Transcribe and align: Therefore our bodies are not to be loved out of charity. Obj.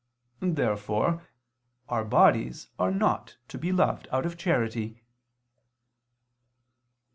Therefore 0.39 1.27
our 1.87 2.03
bodies 2.03 2.69
are 2.79 2.89
not 2.89 3.37
to 3.49 3.59
be 3.59 3.71
loved 3.71 4.07
out 4.11 4.25
of 4.25 4.35
charity. 4.35 4.93
Obj. 4.93 5.03